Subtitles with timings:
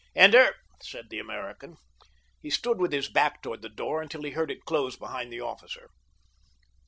[0.15, 1.77] "Enter!" said the American.
[2.41, 5.41] He stood with his back toward the door until he heard it close behind the
[5.41, 5.91] officer.